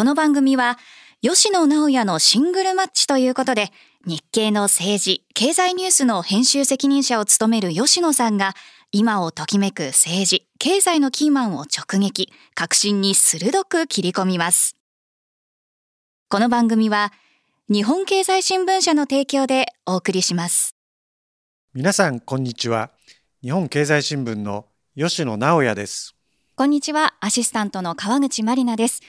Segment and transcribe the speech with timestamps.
[0.00, 0.78] この番組は
[1.20, 3.70] 吉野直也のシングルマッチということで
[4.06, 8.54] 日経の政治経済ニュースの編集責任者を務める吉野さんが
[8.92, 14.74] 今をときめく政治経済のキーマンを直撃革新に鋭く切り込みます。
[16.30, 17.12] この番組は
[17.68, 20.76] 日本経済新聞社の提供でお送りします。
[21.74, 22.90] 皆さんこんにちは。
[23.42, 24.64] 日本経済新聞の
[24.96, 26.14] 吉野直也です。
[26.56, 27.16] こんにちは。
[27.20, 29.02] アシスタントの川口真理奈です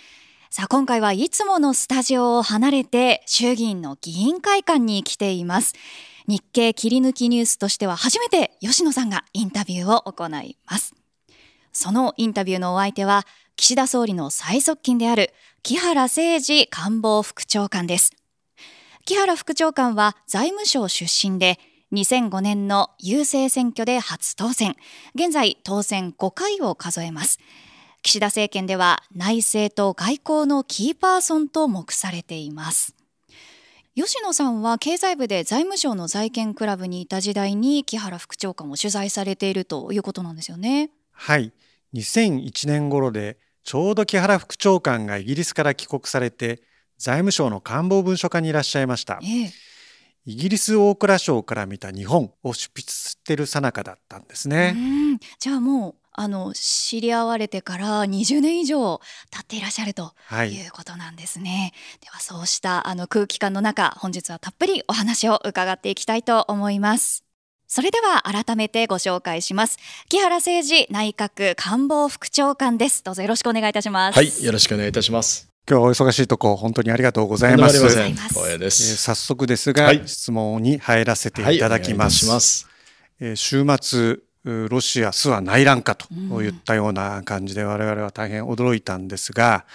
[0.54, 5.76] さあ今回はいつものスタジオを離れて衆議院の議員会館に来ています。
[6.28, 10.94] 日経切り抜きニュースとしては初めて吉野さんがインタビューを行います。
[11.72, 13.26] そのインタビューのお相手は
[13.56, 15.32] 岸田総理の最側近である
[15.64, 18.12] 木原誠二官房副長官です。
[19.06, 21.60] 木原副長官は財務省出身で
[21.94, 24.76] 2005年の郵政選挙で初当選。
[25.16, 27.40] 現在当選5回を数えます。
[28.04, 32.96] 岸田政権では内政と外交のキーパーソンと目されています。
[33.96, 40.92] 吉野さんは経済部で財務省の財券クラブにいた時代に木原副長官を取材されているということなんですよね。
[41.12, 41.52] はい。
[41.94, 46.62] 2001年頃でちょうど木原副長官がイギリスから帰国されて
[46.98, 49.52] 財務省の官房文書課にいらっしゃいました、ええ、
[50.26, 54.76] イギリス大蔵省から見た日本を執筆している最中だったんですね。
[55.40, 60.14] じゃあもうあの知り合われてから20年以上経っていらっしゃると
[60.46, 60.68] い。
[60.68, 67.24] うことなんですね、はい、ではそうしたあの空気感の中本日はたっぷりお話を伺っていきたいと思います。
[67.68, 69.78] それでは改めてご紹介します。
[70.10, 73.02] 木原誠二内閣官房副長官です。
[73.02, 74.16] どうぞよろしくお願いいたします。
[74.18, 75.48] はいよろしくお願いいたします。
[75.70, 77.80] 今日はお忙しいとこ本当にありがとうございます。
[77.80, 82.26] 光栄です、えー、早速ですが、はい、質問に入らせていただきます。
[82.26, 82.68] はい、ます。
[83.22, 86.08] えー、週末ロシアスは内乱かと
[86.42, 89.66] いったような感じで我々は大変驚いたんですが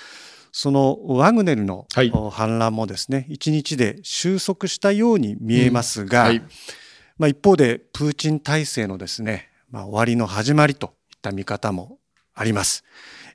[0.50, 1.86] そのワグネルの
[2.32, 11.98] 反乱もですね一日で収束したように見えますが、一方でプーチン体制のですね、まあ、終わりの始まりといった見方も
[12.34, 12.84] あります。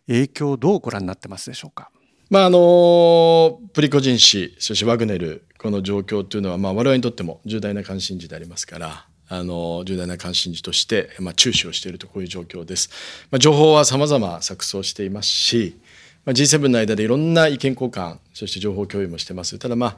[0.08, 1.92] 影響どうご覧になってますでしょうか？
[2.32, 12.90] まああのプリコジン氏そしてワグネルこの状況というのはまあ我々にとっても重大な関心事でありますからあの重大な関心事として、まあ、注視をしているとこういう状況です。
[13.32, 15.78] まあ、情報は様々錯綜していますし、
[16.26, 19.58] まあ、G7 の間でいろんな意見交換そして情報共有もしてます。
[19.58, 19.98] ただまあ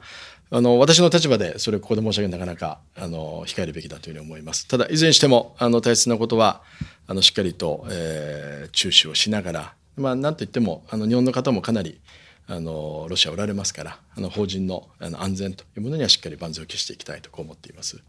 [0.56, 4.68] あの私の立場でそれをここで申し上げなかなかあの控えるべきだというふうに思います。
[4.68, 6.62] ただいずれにしてもあの大切なことは
[7.08, 11.98] あのしっかりと、えー、注視をしながら、まあ、なんといってもあの日本の方もかなり
[12.46, 18.00] あのロシアおられますからあの法人のあの安全というものにはしっかり万全を期していきたいとこう思っています。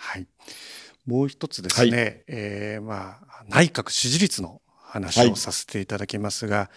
[0.00, 0.26] はい、
[1.06, 6.70] もう一つですね、はい、えー、まあ、内閣支持率の話をさせていただきますが、は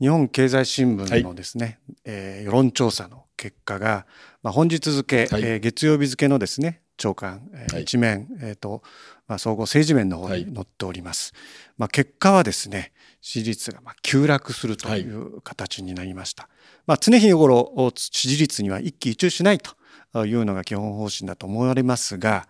[0.00, 4.04] い、日本経済新聞のですね、はい、えー、世論調査の結果が、
[4.42, 8.82] まあ、本日付、はい、えー、月曜日付のですね長官、えー、一面、えーと
[9.28, 11.32] まあ、総合政治面の方に載っております。
[11.78, 16.48] まあ、結果はですね支持率がまあ急落するという形になりました。
[16.86, 19.75] まあ、常日頃支持率には一喜一憂しないと
[20.24, 22.46] いうのが基本方針だと思われますが、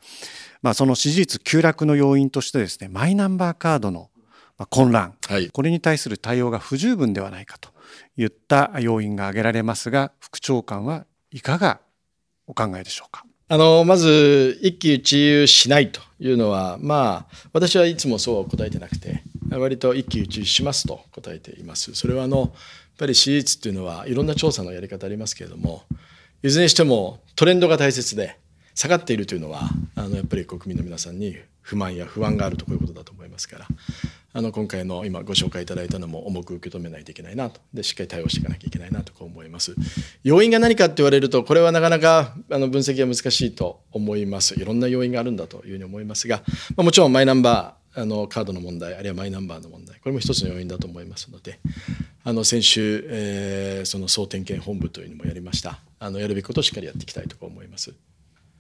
[0.63, 4.11] まあ、その支持率急落の要因としてですねマイナンバーカードの
[4.71, 7.71] 混乱、はい、これに対する対応が不十分ではないかと
[8.17, 11.81] いった要因が挙げられますが副長官はいかが
[12.47, 13.25] お考えでしょうか？
[13.49, 21.95] あのまず一喜一憂しないというのはまあ私はいつもそうは答えてなくて割と一喜一憂しますと答えています。
[21.95, 22.51] それはあのやっ
[22.99, 25.83] ぱり支持率っていうのはいろんな調査のやり方ありますけれども
[26.47, 28.39] いずれにしてもトレンドが大切で
[28.75, 29.63] 下がっているというのは
[29.97, 33.67] あのやっぱり国民の皆さんに不満や不安があるとこういうことだと思いますから
[34.33, 37.61] あの今回の今ご紹介いただいたのも重く受け止めないといけないなと。
[37.73, 39.75] でしっかり対応していかなきゃいけないなとこう思います。
[40.23, 44.55] 要因が何かって言われるとこれはなかなかあの分析が難しいと思います。
[44.61, 46.43] いろんな要因があるんだというふうに思いますが、
[46.77, 51.59] まあ、もちろんマイナンバーあのカードの問題あるいはマイナンバーの問題これも一つの要因だと思いますので
[52.25, 55.81] あの先週、えー、その総点検本部というのもやりました。
[55.99, 57.95] あのやるべきことをしっかりやっていきたいと思います。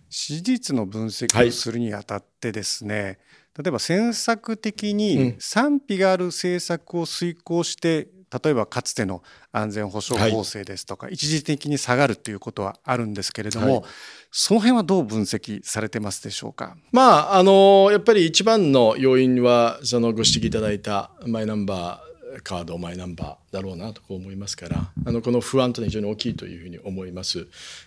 [0.08, 3.16] 支持率の分析をするにあたってですね、はい、例え
[3.64, 8.08] ば政策的に賛否がある政策を遂行して、
[8.42, 9.22] 例えばかつての
[9.52, 13.84] 安全保障法制ですとか、はい、一時的に下がるということはあるんですけれども、はい、
[14.30, 16.76] その辺はどう分析されてますでしょうか？
[16.92, 22.05] まああのやっぱり一番の要因はそのご指摘いただいたマイナンバー
[22.42, 27.46] カードマイナンバーだろうなとこう思いますからあのこの不安というのは非常に大きいというふうに思います。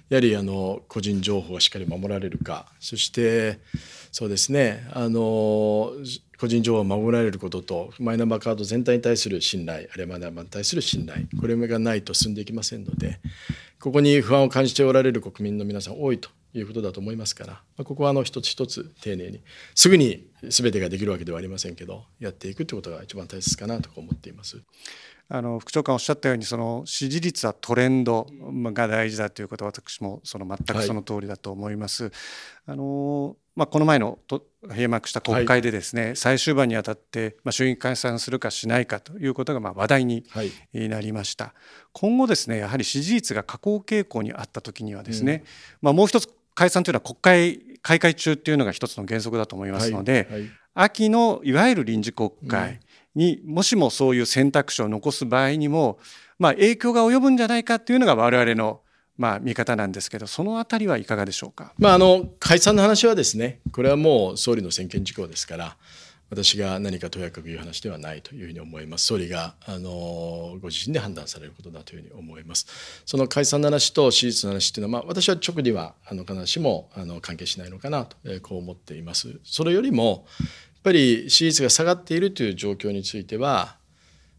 [0.10, 3.60] やはりあの個人情報がしっかり守られるかそして
[4.12, 5.92] そうですねあの
[6.40, 13.20] 個人情報を守られることとマイナンバーカード全体に対する信頼あるいはマイナンバーに対する信頼これがないと進んでいきませんので
[13.80, 19.42] ここに不安を感じておられる国民の皆さん多いということだと思いますから、まここはあの一つ一つ丁寧に
[19.76, 24.62] すぐに全てができるわけではありませんけどやっていくということが一番大切かなと思っています。
[25.32, 28.26] あの副長官おっしゃったようにその支持率はトレンド
[28.74, 32.06] が大事だということは私もその全くその通りだと思います。
[32.06, 32.14] はい、
[32.66, 40.24] あのまあ、この前のと閉幕した国会でですね、はい、最終盤にあたって、まあ、衆議院解散するかしないかということがまあ話題に
[40.74, 41.54] なりました、はい、
[41.92, 45.46] 今後ですねやはり支持率が下降傾向にあった時にはですね、うん、
[45.82, 50.40] まあ、もう一つ解散というのは国会開会中っていうのが一つの原則だと思いますので、はい。
[50.42, 52.80] はい、秋のいわゆる臨時国会
[53.14, 56.00] にもしもそういう選択肢を残す場合にも、
[56.38, 58.80] まあ、影響が及ぶんじゃないかっていうのが我々の
[59.20, 61.74] まあ見方なんですけど、そのあたりはいかがでしょうか？
[61.78, 65.76] まあ、あの解散の話はですね、これはもう総理の専権事項ですから、
[66.30, 69.08] 私が何かとやかく言う話ではないというふうに思います。
[69.08, 72.66] 総理があのご自身で判断されることだというふうに思います。
[73.06, 79.40] その解散の話と支持率の話というのは、まあ、私は直にはあの必ずしもあの関係しないのかなと、えー、こう思っています。
[79.44, 80.48] それよりもやっ
[80.84, 83.76] ぱり支持率が下がっているという状況については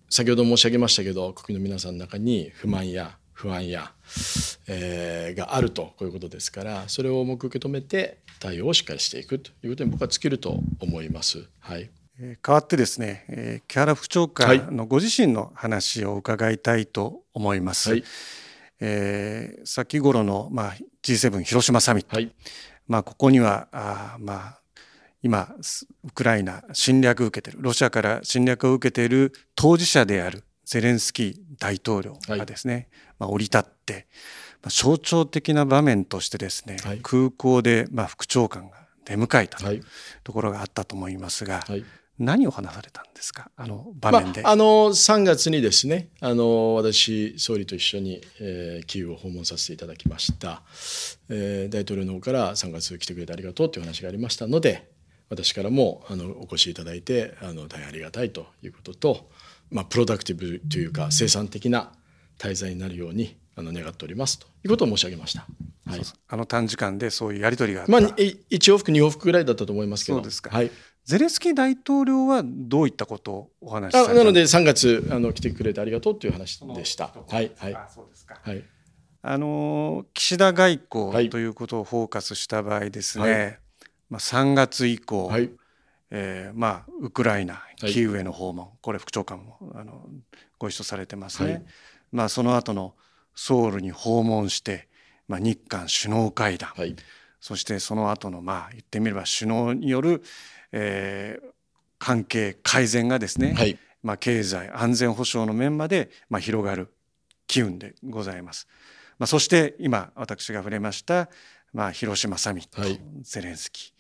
[0.09, 3.93] 先ほど申し上げましたけど国民の皆さんの中に不満や不安や、
[4.67, 11.45] えー、があるとこういうことですからそれを重く受け止めて対応をしっかりしていくということに僕は尽きると思います。
[11.61, 11.91] はい。
[12.21, 17.91] 変わってですね、えー、木原副長官のご自身の話を伺いたいと思います。
[17.91, 18.05] はい、
[18.81, 22.31] えー、先頃の、まあ、G7 広島サミット、はい、
[22.87, 24.61] まあ、ここにはあ、まあ、
[25.23, 25.55] 今
[26.05, 32.87] ウクライナ侵略を受けているロシアから侵略を受けている当事者であるゼレンスキー大統領がですね、はい、
[33.21, 33.80] まあ、降り立って、
[34.63, 39.79] まあ、象徴的な場面としてですね、はい、空港でまあ副長官が出迎えたとい。
[39.79, 39.85] う
[40.25, 41.85] ところがあったと思いますが、はい、
[42.19, 43.51] 何を話されたんですか？
[43.57, 50.63] あの場面で、まあ、あの3月にですねあの私総理と一緒に、えー、キーウを訪問させていただきました、
[51.29, 54.91] えー、大統領の方から3月来てくれてありがとうという話がありましたので
[55.31, 59.31] 私からもあのお越しいただいてあの大変ありがたいということと
[59.71, 61.93] まあ、プロダクティブというか生産的な
[62.39, 65.47] 滞在になるようにあの願っておりますということを申し上げました。
[65.87, 68.15] はい、あの短時間でそういうやり取りがまあ、1
[68.49, 70.71] 往復2往復ぐらいだったと思いますけどそうですか、はい、
[71.05, 77.11] ゼレンスキー大統領はどういったことをお話しされたなので3月あの来てくれてありがとうという話でした。
[77.29, 78.63] はいはい、あそうですか、はい。
[79.23, 83.59] あの岸田外交ということをフォーカスした場合ですね、はい、
[84.09, 85.51] まあ、3月以降、はい、
[86.11, 90.07] えー、まあウクライナキーウへの訪問、はい、これ副長官もあの
[90.59, 91.53] ご一緒されてますね。
[91.53, 91.65] はい、
[92.13, 92.95] まあその後の
[93.43, 94.87] ソウルに訪問して、
[95.27, 96.95] まあ、日韓首脳会談、はい、
[97.41, 100.23] そしてその後のまあ言ってみれば首脳による、
[100.73, 101.49] えー、
[101.99, 106.93] 関係改善がですね、はい、まあ、経済安全保障の面までまあ広がる
[107.47, 108.69] 機運でございます。
[109.19, 111.31] まあ、そして今私が触れました、
[111.73, 112.83] まあ、広島サミット、
[113.23, 113.93] ゼレンスキー。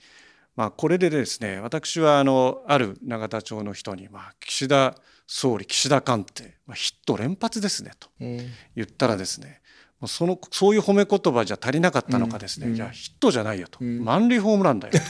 [0.54, 4.96] まあ、これでですね私はあのある永田町の人に、まあ、岸田
[5.32, 9.60] 総理岸田官邸、まあ、ヒット連発ですねと言ったらですね、
[10.02, 15.00] うん、そのそういう褒め言葉じゃ足りなかったのかですね、うん、いやヒットじゃないよと、うん、満塁ホームランだよと。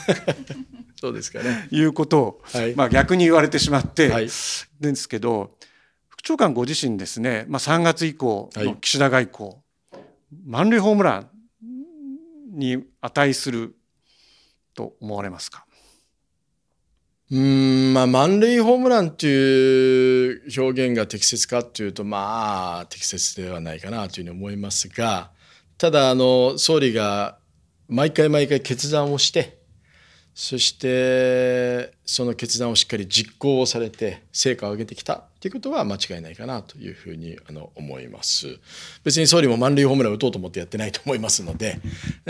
[1.01, 1.69] そうですかね。
[1.71, 4.69] いうことを、はい、まあ、逆に言われてしまって、はい、です
[5.09, 5.57] けど
[6.11, 10.03] 副長官ご自身ですね、まあ、3月以降の岸田外交、はい、
[10.45, 11.31] 満塁ホームラン
[12.59, 13.75] に値する
[14.75, 15.65] と思われますか？
[17.31, 25.31] うんまあ満塁ホームランっていう表現が適切かっていうとまあ適切ではないかなというふうに思いますが
[25.79, 27.39] ただあの総理が
[27.89, 29.61] 毎回毎回決断をして
[30.35, 38.59] そしてその決断をしっかり実行をされて成果を上げてきたということは間違いないかなというふうにあの思います。
[39.05, 41.81] 別に総理も満塁ホームランを打とうと思ってやってないと思いますので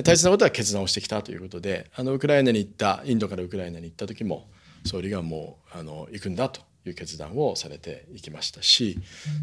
[0.03, 4.49] 大切なことは決断をしてきたということであのウクライナに行ったインドからウクライナに行った時も
[4.85, 8.99] 総理がもうあの行くんだという決断をされていきましたし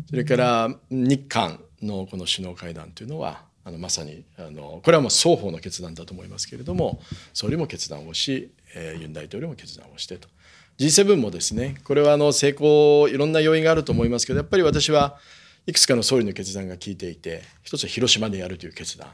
[0.10, 7.02] それから日韓のこの首脳会談というのはあのまさにあのこれはもう双方の決断だと思いますけれども
[7.34, 10.30] 総理も決断をし、えー、ユン大統領も決断をしてと。
[10.78, 15.18] G7 もですねこれはあの成功いろんな要因があると思いますけどやっぱり私は
[15.66, 19.10] いくつかの総理の決断が効いていて一つは広島でやるという決断。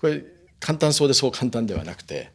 [0.00, 0.22] これ
[0.60, 2.30] 簡単そうでそう簡単ではなくて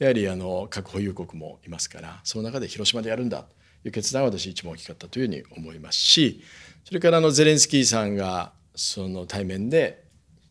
[0.00, 3.48] やはりあの核保有国もいますからその中で広島でやるんだと
[3.84, 6.42] いう決断は私一番大きかったというふうに思いますし
[6.84, 10.02] それからあのゼレンスキーさんがその対面で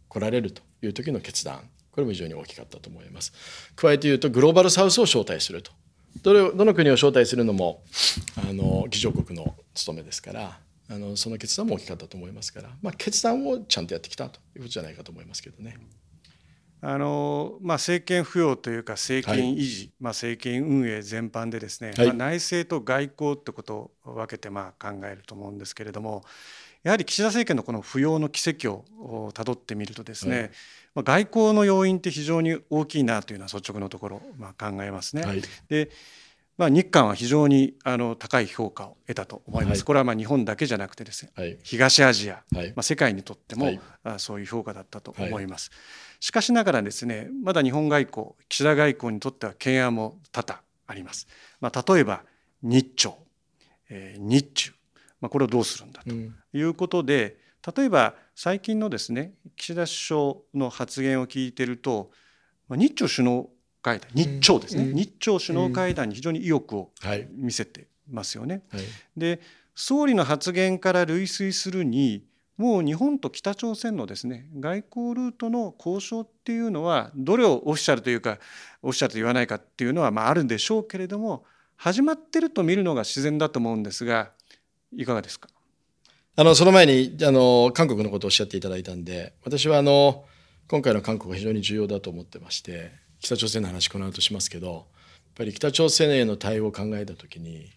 [0.08, 3.34] 来られるという時の決断これも非常に大きかったと思います。
[3.76, 5.72] 加えて言うとグローバルサウスを招待すると
[6.22, 7.84] どれどの国を招待するのも
[8.38, 15.78] あの議長国の務めですからあのその決断も大きかったと思いますから、まあ、決断をちゃんとやってきたということじゃないかと思いますけどね。
[16.82, 26.24] あのまあ、政権浮揚というか政権維持、はい、まあ、政権運営全般でですね、はい、まあ、内政と外交ってことを分けてまあ考えると思うんですけれども
[26.84, 30.52] やはり岸田政権のこの浮揚の軌跡をたどってみるとですね、はい、
[30.96, 35.24] まあ、外交の要因って非常に大きいなというのは率直なところ、まあ、考えますね。
[35.68, 35.90] で
[36.60, 45.72] まあ、日韓は非常にあの高い評価を得たと思います、はい、これはまあ日本だけじゃなくてですね、はい、東アジア、はい、まあ、世界にとっても、はい、あそういう評価だったと思います、
[46.20, 51.28] しかしながらですねまだ日本外交岸田外交にとっては懸案も多々あります、
[51.62, 52.24] まあ、例えば
[52.62, 53.16] 日朝、
[53.90, 54.72] えー、日中、
[55.22, 56.10] まあ、これをどうするんだと
[56.58, 62.12] いうことで、うん、例えば最近のですね岸田首相の発言を聞いてると
[62.70, 63.50] 日朝首脳
[63.82, 66.92] 会談日朝ですね、うん、日朝首脳会談に非常に意欲を
[67.32, 68.64] 見せてますよね。
[68.70, 69.40] はいはい、で
[69.76, 72.26] 総理の発言から類推するに
[72.60, 78.38] もう日本と北朝鮮のですね外交ルートの交渉っていうのはどれをオフィシャルというか
[78.82, 81.46] オフィシャルと言わないかっていうのはまああるんでしょうけれども
[81.78, 84.32] 始まってると見るのが自然だと思うんですが
[84.94, 85.48] いかがですか？
[86.36, 90.26] あのその前にあの韓国のことをおっしゃっていただいたんで私はあの
[90.68, 94.84] 今回の韓国が非常に重要だと思ってまして北朝鮮の話この後しますけどやっ
[95.36, 97.72] ぱり北朝鮮への対応を考えた時に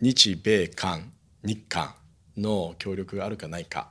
[0.00, 1.12] 日米韓
[1.44, 1.94] 日韓
[2.40, 3.88] の協力があるかないか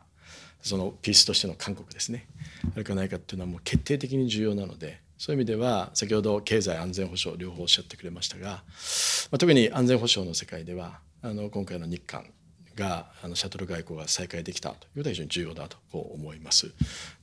[0.62, 2.28] そのピースとしての韓国ですね
[2.76, 8.58] あるかないかっていうのはもう決定的に重要なのでそういう意味では先ほど経済安全保障両方おっしゃってくれましたが、ま
[9.34, 12.26] あ、特に安全保障の世界ではあの今回の日韓
[12.76, 16.72] があのシャトル外交が再開できたということは非常に重要だとこう思います。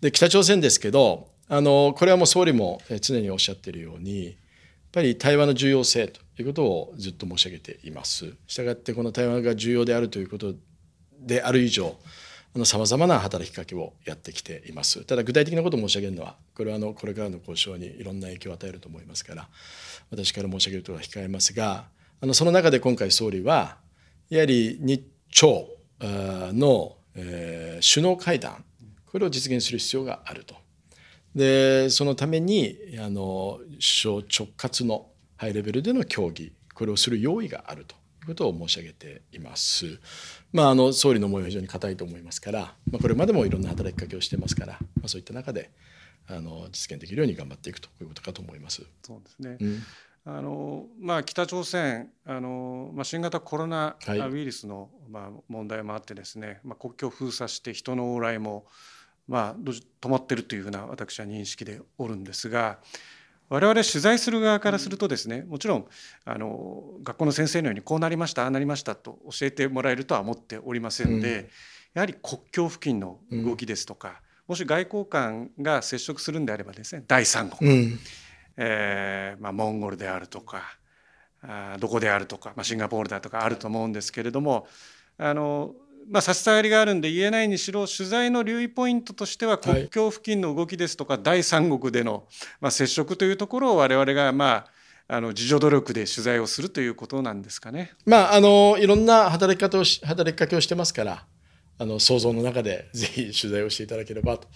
[0.02, 4.34] で北朝鮮ですけどあのこれはもう総理も常におっしゃっているようにやっ
[4.92, 8.34] ぱり対話の重要性ということをずっと申し上げています。
[8.46, 10.54] したがってこの対話が重要であるということ
[11.20, 11.96] である以上
[12.64, 19.48] さまざまな働きかけをやってきていますただ具体的なことを申し上げるのはこれはあのこれからの交渉にいろんな影響を与えると思いますから
[20.10, 21.84] 私から申し上げるとは控えますが
[22.20, 23.76] あのその中で今回総理は
[24.30, 25.68] やはり日朝
[26.00, 28.64] の、えー、首脳会談
[29.04, 30.54] これを実現する必要があると。
[31.34, 40.00] でそのためにあの首相直轄のハイレベルでの協議これをする用意があるということを申し上げています。
[40.56, 42.60] まあ、あの総理の思いは非常に固いと思いますから、
[42.90, 45.70] まあ、これまでもいろんな働きかけをしてますから、まあ、そういった中で
[46.28, 48.82] あの実現できるように頑張っていくということかと思います。
[49.02, 49.82] そうですね、うん。
[50.24, 58.64] あのまあ、北朝鮮あの、まあ、新型コロナウイルスの、まあ、問題もあってですね、まあ、国境を封鎖して人の往来も、
[59.28, 62.78] まあ、止まっているというふうな私は認識でおるんですが
[63.48, 65.86] 我々取材する側からするとですねもちろん
[66.24, 71.46] あの学校の先生のようにこうなりましたああなりましたと教えてもらえるとは思っておりませんで、うん、
[71.94, 74.14] やはり国境付近の動きですとか、うん、
[74.48, 77.98] もし外交官が接触するんであればですね第三国、うん、
[78.56, 80.62] えー、まあ、モンゴルであるとか
[81.42, 84.66] あどこであるとか、まあ、シンガポールだとかあると思うんですけれども
[85.18, 85.74] あの
[86.08, 92.24] まあ、差し障りがあるんで言えないにしろ取材の留意ポイントとしては国境付近の動きですとか、はい、第三国での、
[92.60, 94.66] まあ、接触というところを我々がまあ
[95.08, 97.92] あの自助努力で取材をするということなんですかね。
[98.06, 101.24] まああのいろんな働き方をし働きかけをしてますから
[101.78, 104.48] あの想像の中でぜひ取材をしていただければと、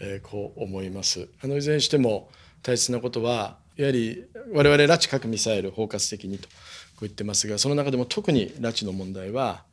[0.00, 1.28] えー、こう思います。
[1.42, 2.30] あのいずれにしても
[2.62, 9.64] 大切なことはやはり我々拉致核ミサイル包括的にとこう言ってますがその中でも特に拉致の問題は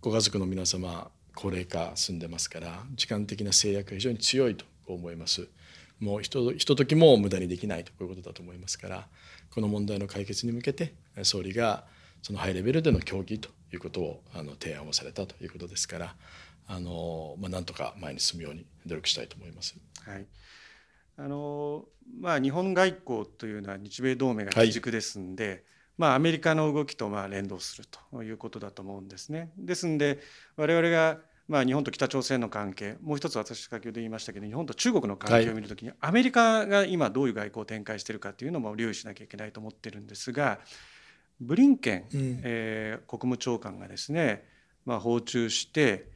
[0.00, 5.48] ご家族の皆様高齢化進んでますから時間的な制約が非常に強いと思います。
[5.98, 9.08] もうひとひとときも無駄にできないとこういうことだと思いますから
[9.50, 11.84] この問題の解決に向けて総理が
[12.22, 16.14] そのハイレベルでの協議ということをあの提案をされたということですから
[16.68, 19.76] あの、まあ、なんとか前に進むように努力したいと思います。
[20.04, 20.26] はい
[21.16, 21.86] あの
[22.20, 25.62] まあ、日本外交というのは日米同盟が基軸ですんで、はい、
[25.98, 29.50] まあ、アメリカの動きとまあ連動するということだと思うんですね。
[29.58, 30.20] ですんで
[30.56, 40.60] 我々がまあ日本と北朝鮮の関係もう一つ私先ほど言いましたけど日本と中国の関係を見るときに、アメリカが今どういう外交を展開しているかというのも留意しなきゃいけないと思ってるんですが
[41.40, 44.44] ブリンケン、うん、えー、国務長官がですね、
[44.84, 46.08] まあ、訪中して、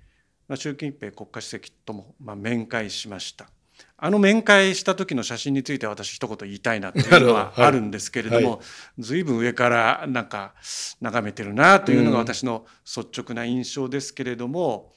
[0.49, 3.49] まあ、習近平国家主席ともまあ面会しました。
[3.97, 8.61] あの面会した時の写真について私一言言いたいなというのはあるんですけれども、
[8.99, 10.55] 随分上からなんか
[11.01, 14.93] 眺めてるなというのが私の率直な印象ですけれども、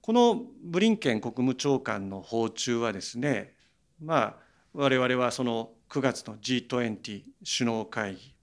[0.00, 3.54] このブリンケン国務長官の訪中はですね
[4.02, 4.36] まあ
[4.72, 7.22] 我々はその9月の G20
[7.58, 8.34] 首脳会議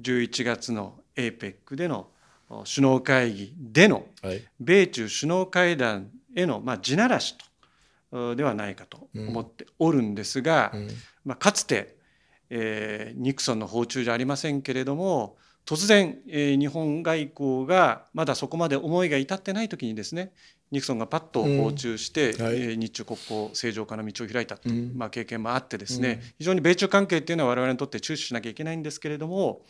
[0.00, 2.08] 11月の APEC での
[2.48, 4.06] 首脳会議での
[4.60, 7.44] 米中首脳会談へのまあ地ならしと
[8.12, 10.72] ではないかと思っておるんですが、
[11.24, 11.96] まあ、かつて、
[12.50, 20.32] えー、ニクソンの訪中じゃありませんけれども突然、えー、日本外交がまだそこまで思いが至ってない時にですね
[20.70, 22.44] ニクソンがパッと訪中して、うん。
[22.44, 29.62] はい、日中国交正常化の道を開いたという、まあ、経験もあってですね、うん、非常に米中関係っていうのは我々にとって注視しなきゃいけないんですけれども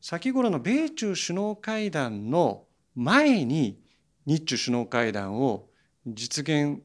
[0.00, 3.80] 先頃の米中首脳会談の前に
[4.26, 5.66] 日中首脳会談を
[6.06, 6.80] 実現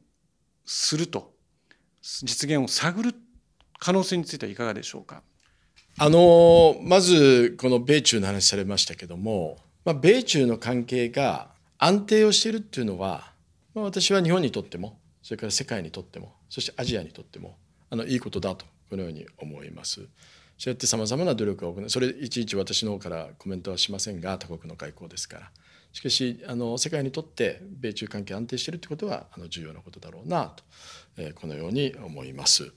[0.74, 1.32] すると
[2.00, 3.14] 実現を探る
[3.78, 5.22] 可能性についてはいかがでしょうか？
[5.98, 13.32] あのまずこの米中の話されましたけども、まあ、米中の関係が安定をしているっていうのは、
[13.74, 17.58] まあ、私は日本にとってもそれから世界にとってもそしてアジアにとっても
[17.90, 20.00] あのいいことだとこのように思います。
[20.58, 25.50] そうやってさまざまな努力を行うそれいちいち私の方からコメントはしませんが他国の外交ですから
[25.92, 30.64] しかしあの世界にとって米中関係安定しているということはあの重要なことだろうなと、
[31.18, 32.72] えー、このように思います。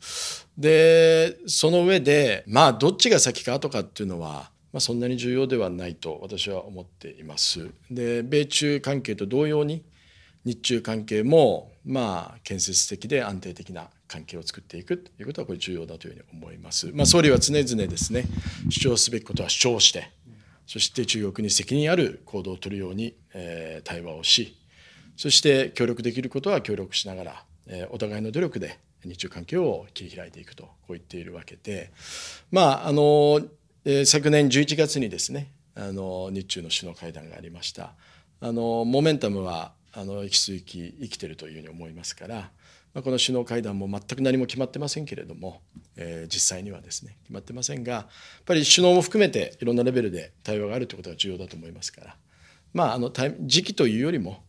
[0.58, 7.70] でその上でまあどっちが先かとかっていうのはまあ、そんなに重要ではないと私は思っています。
[7.90, 9.86] で米中関係と同様に
[10.44, 16.92] 日中関係もまあ建設的で安定的な関係を作っていくということはこれ重要だというふうに思います。
[16.94, 18.26] まあ、総理は常々ですね
[18.70, 20.12] 主張すべきことは主張して
[20.68, 24.58] そして中国に責任ある行動を取るように、えー、対話をし
[25.18, 31.92] そして協力できることは協力しながら、えー、お互いの努力で日中関係を切り開いていくとこう言っているわけで
[32.52, 33.42] まああの
[33.86, 37.94] え昨年11月にですねあの日中の首脳会談がありました。
[38.42, 42.50] あのモメンタムはあの引き続き生きてるというふうに思いますから、
[42.96, 45.62] まあ、この首脳会談も全く何も決まってませんけれども、
[45.98, 48.06] えー、実際にはですね決まってませんがやっ
[48.46, 52.16] ぱり首脳も含めていろんなレベルで対話があるということが重要だと思いますから
[52.74, 53.12] まああの
[53.42, 54.42] 時期というよりも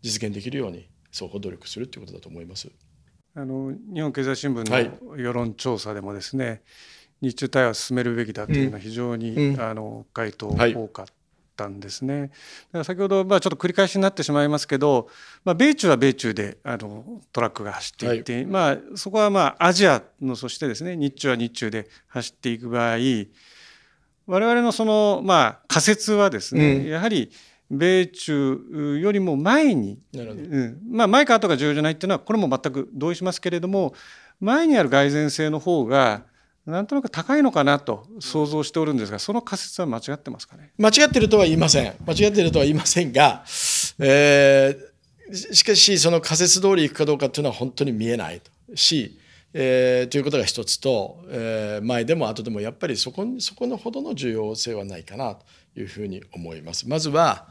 [0.00, 2.70] 実現できるように双方努力するということだと思います。
[3.34, 6.60] あの日本経済新聞の世論調査でもですね、はい
[7.22, 11.06] 日中対話を進めるべきだというのは非常に、うん、あの回答多かっ
[11.56, 12.22] たんですね。
[12.22, 12.32] だか
[12.78, 15.08] ら先ほど、まあ、ちょっと繰り返しになってしまいますけど、
[15.44, 22.96] まあ、米中は米中であのトラックが走っていて、はい、まあ、そこはまあアジアのそしてですね日中は日中で走っていく場合
[24.26, 27.30] 我々のその、まあ、仮説はですね、うん、やはり
[27.70, 30.78] 米中よりも前に、うん。
[30.90, 33.94] まあ、前か後が重要じゃないっていうのはこれも全く同意しますけれども
[34.40, 36.24] 前にある蓋然性の方が
[36.66, 40.72] なんとなく高いのかなと想像しておるんですが、その仮説は間違ってますかね？
[40.78, 41.94] 間違ってるとは言いません。
[42.04, 43.44] 間違ってるとは言いませんが、
[44.00, 48.42] えー、しかしその仮説通りいくかどうかっていうのは本当に見えない
[48.74, 49.16] し、
[49.54, 55.46] えー、ということが一つと、えー、前でも後でもやっぱりそこそこのほどの重要性はないかなと
[55.80, 56.88] いうふうに思います。
[56.88, 57.46] まずは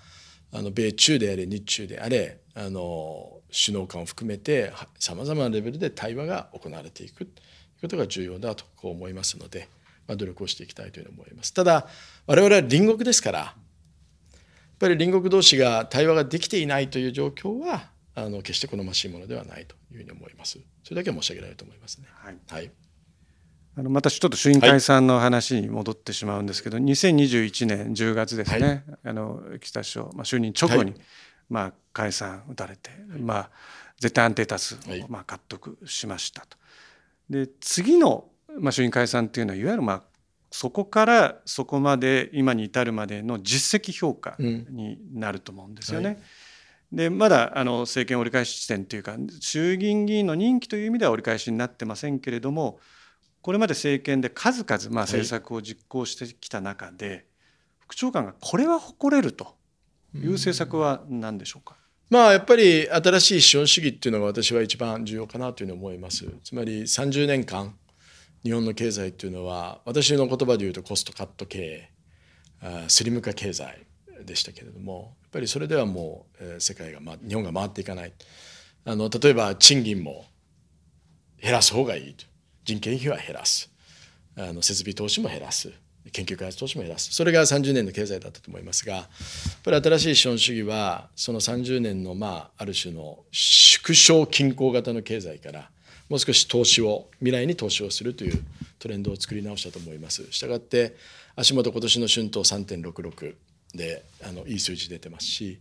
[0.52, 7.30] あの米中であれ日中であれあの首脳間を含めてさまざまなレベルで対話が行われていく。
[7.86, 9.68] ことが重要だとこう思いますので、
[10.08, 11.54] まあ、努力をしていきたいというふうに思います。
[11.54, 11.88] ただ
[12.28, 20.60] 我々は隣国ですからやっぱり隣国同士が対話ができていないという状況はあの決して好ましいものではないというふうに思います。
[20.84, 22.08] それだけは申し上げられると思いますね。
[22.14, 22.72] はい、はい
[23.78, 31.02] あのまたちょっと衆院解散の話に戻ってしまうんですけど、はい、2021年10月ですね、はい、あの岸田首相、まあ、就任直後に、はい、
[31.50, 33.50] まあ、解散打たれて、まあ、
[34.00, 36.58] 絶対安定多数をまあ獲得しましたと。
[37.30, 40.04] で次の、まあ、衆院解散っていうのはいわゆるまあ
[40.52, 46.10] そこからそこまで今に至るまでの実績評価になると思うんですよね。
[46.10, 46.22] うんはい、
[46.94, 52.80] でまだあの政権折り返し地点というか衆議院議員の任期という意味では折り返しになってませんけれども
[53.42, 57.26] これまで政権で数々まあ政策を実行してきた中で、はい、
[57.80, 59.58] 副長官がこれは誇れると
[60.14, 61.76] いう政策は何でしょうか、
[62.10, 66.26] まあやっぱり新しい資本主義っていうのが私は一番重要かなというふうに思います。
[66.44, 67.76] つまり30年間
[68.44, 71.90] 日本の経済っていうのは私の言葉で言うとコストカット経
[72.62, 73.86] 営スリム化経済
[74.24, 78.14] でしたけれどもやっぱりそれではもう、世界が、日本が回っていかない。
[78.86, 80.26] あの例えば賃金も
[81.42, 82.26] 減らす方がいいと。
[82.64, 83.72] 人件費は減らす。
[84.38, 85.72] あの設備投資も減らす。
[86.12, 89.06] 研究開発投資も減らすそれが30年の経済だったと思いますがやっ
[89.64, 95.70] ぱり新しい資本主義はその30年のまあある種の縮小均衡型の経済から
[96.10, 98.44] もう少し投資を未来に投資をするという
[98.78, 100.32] トレンドを作り直したと思います。
[100.32, 100.96] したがって
[101.36, 102.42] 足元今年の春闘
[102.92, 103.36] 3.66
[103.74, 105.60] であのいい数字出てますし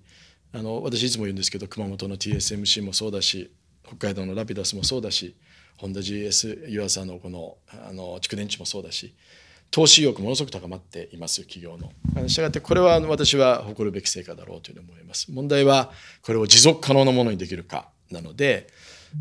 [0.52, 3.50] あの私いつも言うんですけど熊本の TSMC もそうだし
[3.84, 5.34] 北海道のラピダスもそうだし
[5.78, 7.56] ホンダ GS 湯浅のこの
[7.88, 9.14] あの蓄電池もそうだし
[9.74, 12.28] 投資意欲ものすごく高まっています企業の。
[12.28, 15.32] したがってこれは私は誇るべき成果だろうというふうに思います。
[15.32, 15.90] 問題は
[16.22, 18.68] これを持続可能なものにできるかなので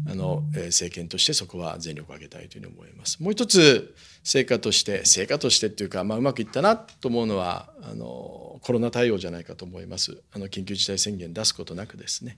[0.07, 3.23] あの政権としてそこは全力を挙げたいというふうに思います。
[3.23, 10.21] もう一つ成果として成果としてっていうか、まあ、うまくいったなと思うのはあのコロナ対応じゃないかと思います。
[10.33, 12.37] あの緊急事態宣言出すことなくですね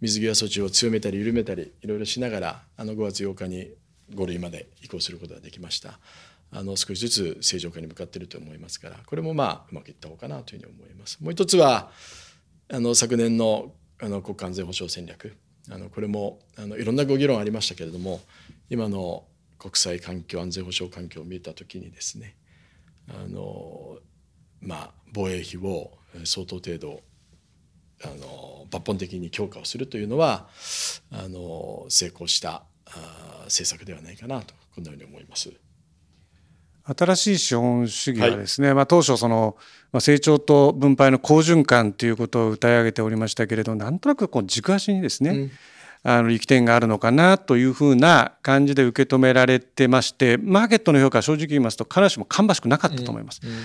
[0.00, 3.72] 水際措置を強めたり緩めたりいろいろしながらあの5月8日に
[4.14, 5.98] 5類まで移行することができました。
[6.52, 11.18] あの少しずつ正常化に向かっていると思いますからこれもまあうまくいった方かなというふうに思います。
[11.22, 11.90] もう一つは
[12.70, 15.36] あの昨年のあの国家安全保障戦略
[15.70, 18.20] あのこれもあのいろんなご議論ありましたけれども
[18.68, 19.24] 今の
[19.58, 22.34] 国際環境安全保障環境を見た時にですね
[23.08, 23.98] あの、
[24.60, 25.92] まあ、防衛費を
[26.24, 27.00] 相当程度
[28.04, 30.48] あの抜本的に強化をするというのは
[31.12, 35.52] あの成功したあ政策ではないかなとこんなふうに思います。
[36.84, 39.56] 新しい資本主義はですね、はい、まあ、当初その、
[39.92, 45.50] まあ、成長と分配の好循環ということを謳い上げておりましたけれどなんとなくこう軸足にですね、うん、
[46.02, 53.40] あの力点があるのかなというふうな感じで受け止められてましてマーケットの評価は正直言いますと必ずしも芳しくなかったと思います。
[53.44, 53.50] うん。
[53.50, 53.56] うん、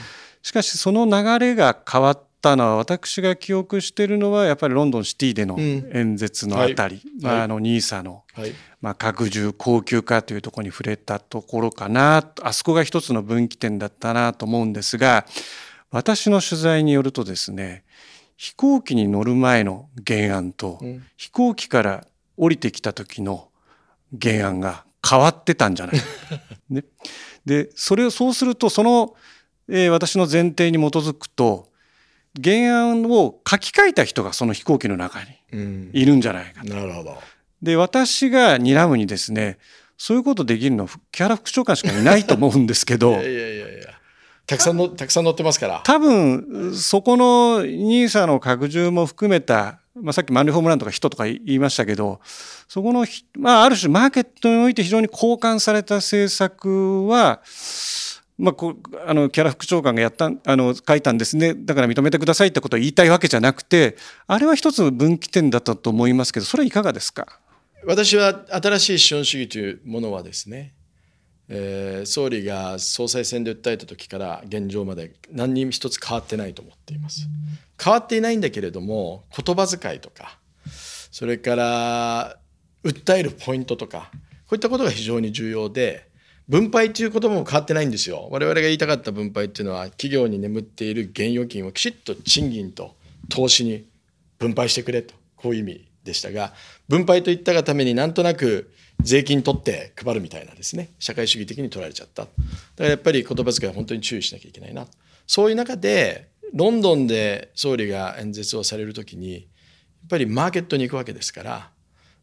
[0.44, 8.54] しかしその流れが変わったのは私が記憶しているのはやっぱりロンドンシティでの演説のあたり、うんはい、まあ、あの NISA の、はい。
[8.80, 12.24] まあ、拡充高級化というところに触れたところかな。
[12.42, 15.26] あそこが一つの分岐点だったなと思うんですが
[15.90, 17.84] 私の取材によるとですね
[18.36, 23.50] 飛行機に乗る前の原案と、うん、飛行機から降りてきた時の
[24.22, 25.96] 原案が変わってたんじゃない
[26.70, 26.84] ね、
[27.46, 29.16] でそれをそうするとその、
[29.70, 31.70] えー、私の前提に基づくと
[32.44, 35.20] 原案を書き換えた人がその飛行機の中
[35.52, 36.74] にいるんじゃないかと。
[36.74, 37.18] なるほど。
[37.62, 39.58] で私が睨むにですね
[39.98, 43.88] そういうことできるの木原副長官しかいないと思うんですけど いやいやいやいや。
[44.46, 45.82] たくさんのたくさん乗ってますから。
[45.84, 52.22] 多分そこの NISA の拡充も含めた、まあ、さっきマンリホームランとか人とか言いましたけど
[52.70, 53.06] そこの、
[53.38, 57.42] まあ、ある種マーケットにおいて非常に交換された政策は
[58.38, 61.56] まあ、こあのキャラ副長官がやったあの書いたんですね。
[61.56, 63.98] だから認めてくださいってことを言いたいわけじゃなくて
[64.28, 67.40] あれは一つの分岐点だったと思いますけどそれはいかがですか？
[67.86, 70.74] 私は新しい資本主義というものはですね、
[71.50, 77.28] えー、総理が総裁選で訴えた時から現状まで何に一つ変わってないと思っています。
[77.84, 80.38] 変わっていないんだけれども言葉遣いとか
[81.12, 82.38] それから
[82.84, 86.08] 訴えるポイントとかこういったことが非常に重要で
[86.48, 88.30] 分配という言葉も変わってないんですよ。
[88.32, 92.96] 我々が言いたかった分配っていうのは企業に眠っている現預金をきちっと賃金と
[93.30, 93.86] 投資に
[94.40, 95.14] 分配してくれと。
[95.36, 96.54] こういう意味でしたが
[96.88, 100.90] 分配といったがためになんとなく税金取って配るみたいなですね。
[101.00, 102.24] 社会主義的に取られちゃった。
[102.24, 102.34] だか
[102.80, 104.88] らやっぱり言葉遣いは本当に注意しなきゃいけないな。
[105.28, 109.44] そういう中でロンドンで総理が演説をされる時にやっ
[110.10, 111.70] ぱりマーケットに行くわけですから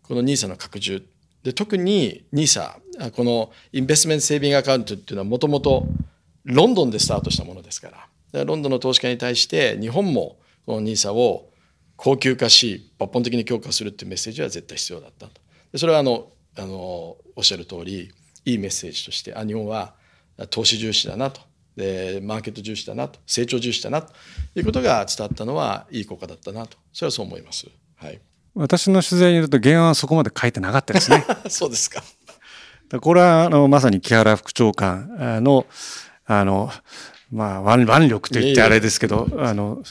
[0.03, 1.03] この NISA の拡充
[1.44, 5.87] で特に NISA このインベストメントセービングアカウントっていうのはもともと
[6.44, 7.90] ロンドンでスタートしたものですか
[8.33, 8.44] ら。
[8.44, 11.50] ロンドンの投資家に対して日本もこの NISA を
[11.96, 15.40] 高級化し抜本的に強化するっていうメッセージは絶対必要だったと。
[15.70, 16.76] でそれはあのあの
[17.37, 18.12] おっしゃる通り
[18.44, 19.94] いいメッセージとしてあ日本は
[20.50, 21.40] 投資重視だなと。
[21.76, 23.20] でマーケット重視だなと。
[23.26, 24.12] 成長重視だなと。
[24.57, 26.78] いうことが伝わったのはいい効果だったなと。
[26.92, 27.66] それはそう思います。
[27.96, 28.20] はい。
[28.55, 31.25] 私の取材によると原案はそこまで書いてなかったですね。
[31.49, 32.03] そうですか。
[33.01, 35.67] これはあのまさに木原副長官の
[36.27, 36.71] あの
[37.31, 39.83] まあ腕力と言ってあれですけどあの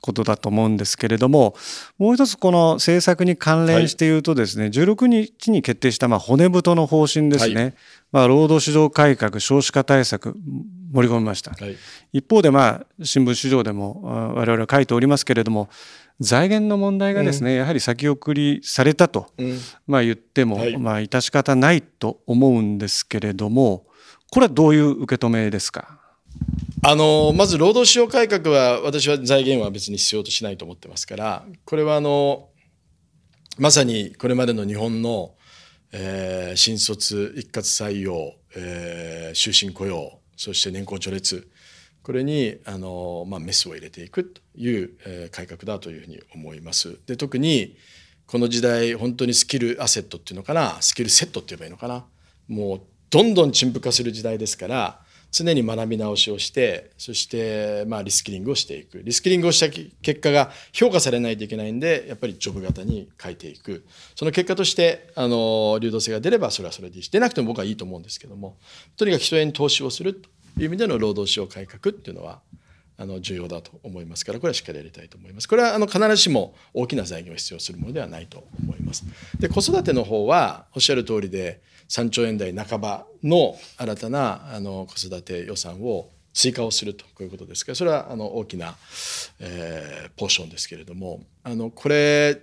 [0.00, 1.54] ことだと思うんですけれども
[1.98, 7.74] もう一つこの政策に関連して言うとですね、はい、16日に決定したまあ骨太の方針ですね、はい、
[8.12, 10.34] まあ、労働市場改革少子化対策
[10.92, 11.76] 盛り込みました、はい、
[12.12, 14.02] 一方でまあ新聞市場でも
[14.34, 15.68] 我々は書いておりますけれども
[16.20, 23.86] 財源の問題がですね、うん、やはり先送りされたと、うん、まあ、言っても、はい、まあ致し方ないと思うんですけれども
[24.30, 26.00] これはどういう受け止めですか？
[26.82, 32.48] あのまず労働市場改革は私は財源は別に必要としないと思ってますからこれはあの
[33.58, 35.34] まさにこれまでの日本の、
[35.92, 41.48] えー、新卒一括採用、えー、終身雇用そして年功序列
[42.08, 46.98] これにあの、まあ、メスを入れていくという、え、改革だというふうに思います。
[47.04, 47.76] で特に
[48.24, 52.06] この時代本当にスキルアセットっていうのかなスキルセットって言えばいいのかな。
[52.48, 59.02] もうどんどん陳腐化する時代ですから常に学び直しをしてそしてまあリスキリングをしていく。
[59.04, 63.84] リスキリングをした結果が評価されないといけないんでやっぱりジョブ型に変えていく。
[64.16, 68.56] その結果としてあの流動性が出ればそれはそれでいいし出なくても僕はいいと思うんですけども
[68.96, 70.22] とにかく人へに投資をする
[70.58, 72.40] いう意味での労働市場改革っていうのは
[72.96, 75.48] あの重要だと思いますからこれはしっかりやりたいと思います。
[75.48, 79.04] これはあの必ずしも大きな財源を必要するものではないと思います。
[79.38, 88.76] で子育ての方はおっしゃる通りで3兆円台半ばの新たなあの子育て予算を追加をするとこういうことですからそれはあの大きな、
[89.40, 92.40] えー、ポーションですけれどもあのこれ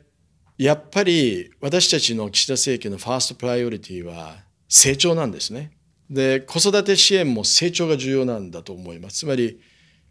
[0.57, 4.35] やっぱり私たちの岸田政権のファーストプライオリティは
[4.67, 5.71] 成長なんですね。
[6.09, 9.19] で子育て支援も成長が重要なんだと思います。
[9.19, 9.59] つまり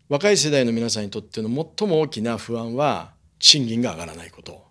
[0.09, 4.65] 若い世代の皆さんにとっての最も大きな不安は賃金が上がらないこと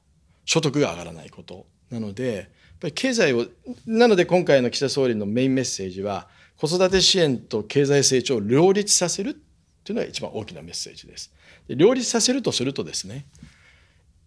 [0.46, 2.46] 所得が上がらないことなのでやっ
[2.80, 3.46] ぱり経済を
[3.86, 9.36] なので今回の岸田総理のメインメッセージは子育て支援と経済成長を両立させる
[9.84, 11.34] というのが一番大きなメッセージです。
[11.68, 13.26] で両立させるとするとですね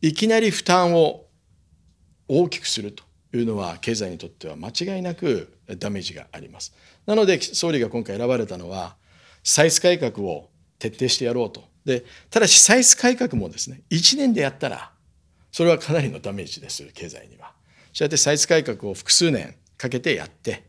[0.03, 1.27] いきなり負担を
[2.29, 3.05] 大きくすると
[3.35, 6.75] いうのは経済にとっては間違いなくダメージがあります。
[7.07, 8.97] なので総理が今回選ばれたのは
[9.43, 11.65] 歳出改革を徹底してやろうと。
[11.85, 14.93] でただし歳出改革もですね1年でやったら
[15.53, 17.53] それはかなりのダメージです経済には。
[17.93, 20.65] そうやって歳出改革を複数年かけてやって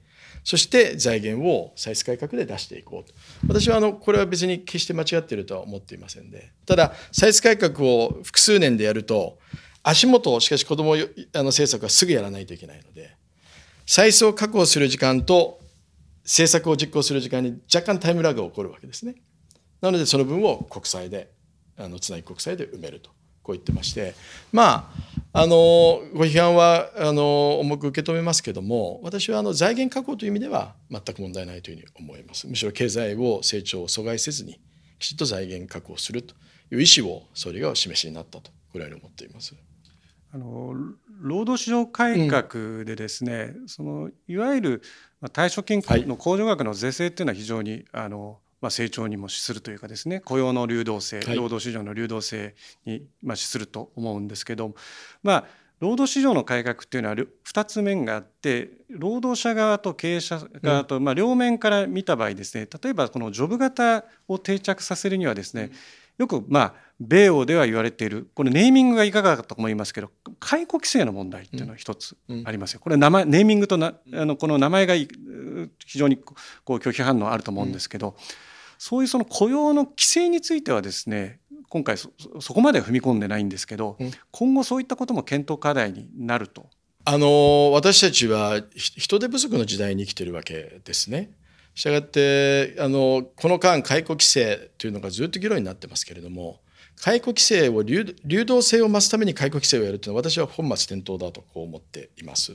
[0.47, 3.13] そして財源を歳出改革で出していこうと
[3.49, 9.39] 私はあのこれは別に決して間違っているとは思っていませんでただ歳出改革を複数年でやると
[9.83, 10.97] 足元しかし子どもあ
[11.39, 13.16] の政策はすぐやらないといけないので
[13.87, 15.59] 歳出を確保する時間と
[16.23, 19.15] 政策を実行する時間に若干タイムラグが起こるわけですね。
[19.79, 21.31] なのでその分を国債で
[21.77, 23.09] あのつなぎ国債で埋めると
[23.43, 24.13] こう言ってまして
[24.51, 24.91] ま
[25.31, 34.59] ああのご批判はあの重く受け止めますけども私はあの財源確保という意味では全く問題ないというふうに思いますむしろ経済を成長を阻害せずに
[34.99, 36.33] きちっと財源確保すると
[36.71, 39.55] いう意思を総理がお示しになったとこのように思っています。
[40.33, 40.73] あの
[41.21, 44.81] 労働市場改革でですね、うん、そのいわゆる
[45.23, 54.73] 退職金の控除額の是正っていうのは非常にあのまあ、成長にも資するというかですね雇用の流動性、労働市場の流動性にまあ資すると思うんですけど
[55.21, 55.45] まあ
[55.79, 65.69] 労働市場の改革っていうのは2つ面があって労働者側と経営者側と、まあ、両面から見た場合ですね例えばこのジョブ型を定着させるにはですね
[66.17, 72.79] よくまあ米欧では言われているこれネーミングがいかがかと思いますけど解雇規制の問題っていうのは一つありますよ。
[72.79, 75.07] これ名前ネーミングとなあのこの名前が非
[75.97, 76.35] 常にこ
[76.67, 78.15] う拒否反応あると思うんですけど、
[78.77, 82.09] そういうその雇用の規制についてはですね今回そ
[82.53, 83.97] こまで踏み込んでないんですけど、
[84.31, 86.67] 今後そういったことも検討課題になると。
[87.05, 91.31] あの私たちは人手不足の時代に生きてるわけですね。
[91.77, 96.59] したがってあのこの間解雇規制というのがずっと議論になってますけれども
[96.99, 102.53] 解雇規制を流動性を増すために解雇規制をやるというのは私は本末転倒だとこう思っています。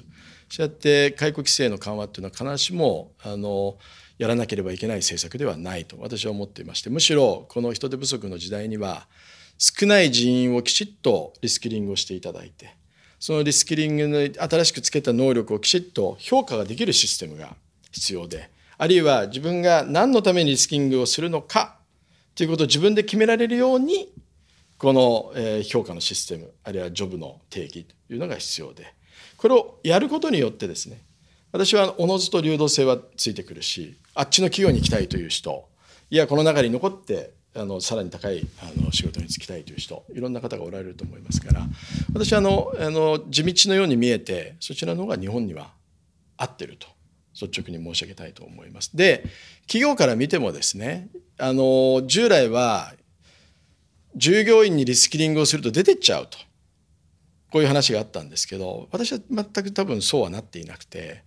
[0.49, 3.79] したがって解雇規制の緩和というのは必ずしもあの
[4.19, 9.07] やらなければいけない政策ではないと私は思っていましてむしろこの人手不足の時代には
[9.57, 12.75] 少ない人員をきちっとリスキリングをしていただいて
[13.21, 17.55] そのリスキリングに新しくつけた能力をきちっと評価ができるシステムが
[17.93, 18.51] 必要で
[18.83, 21.77] あるいは自分が何のためにリスキングをするのか
[22.35, 24.13] ということを自分で決められるように
[24.77, 28.93] この評価のシステムあるいはジョブの定義というのが必要で
[29.37, 31.01] これをやることによってですね
[31.53, 35.69] 私はおのずと流動性はついてくるしあっちの企業に行きたいという人
[36.11, 41.63] いやこの中に残ってあのさらに高いあの仕事に就きたいという人いろんな方がおられると思いますから
[42.15, 45.71] 私はあのあの地道のように見えてそちらの方が日本には
[46.37, 46.89] 合ってると。
[47.47, 48.97] 率直に申し上げたいと思います。
[48.97, 49.25] で
[49.67, 52.93] 企業から見てもですねあの従来は
[54.17, 56.39] 従業員にリスキリングをすると出てっちゃうと。
[57.51, 61.23] こういう話があったんですけど私は全く多分そうはなっていなくて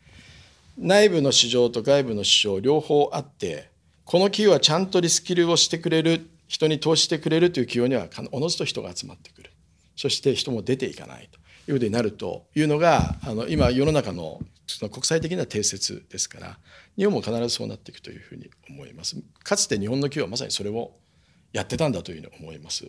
[0.75, 3.69] 内部の市場と外部の市場両方あって
[4.05, 9.51] この企業はちゃんとリスキルをしてくれる人に投資してくれるという企業にはおのずと人が集まってくる。
[9.95, 11.39] そして人も出ていかないと。
[11.67, 16.57] いうことになるというのがあの今世の中のその国際的な定説ですから
[16.97, 19.17] 日本も必ずそうなっていくというふうに思います。
[19.43, 20.93] かつて日本の企業はまさにそれを
[21.53, 22.85] やってたんだというふうに思います。